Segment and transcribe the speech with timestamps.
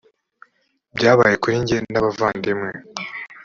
[0.97, 2.69] byabaye kuri jye n abavandimwe